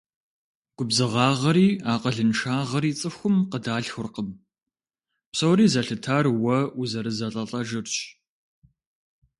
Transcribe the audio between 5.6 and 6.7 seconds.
зэлъытар уэ